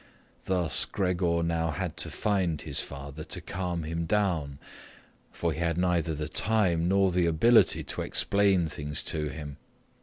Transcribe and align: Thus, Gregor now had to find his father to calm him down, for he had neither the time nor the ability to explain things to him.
Thus, 0.45 0.85
Gregor 0.85 1.43
now 1.43 1.69
had 1.69 1.95
to 1.97 2.09
find 2.09 2.59
his 2.59 2.79
father 2.79 3.23
to 3.25 3.39
calm 3.39 3.83
him 3.83 4.07
down, 4.07 4.57
for 5.31 5.53
he 5.53 5.59
had 5.59 5.77
neither 5.77 6.15
the 6.15 6.27
time 6.27 6.87
nor 6.87 7.11
the 7.11 7.27
ability 7.27 7.83
to 7.83 8.01
explain 8.01 8.67
things 8.67 9.03
to 9.03 9.27
him. 9.29 9.57